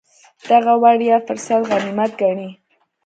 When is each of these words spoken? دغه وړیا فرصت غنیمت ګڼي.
دغه 0.49 0.73
وړیا 0.83 1.17
فرصت 1.27 1.61
غنیمت 1.69 2.11
ګڼي. 2.21 2.49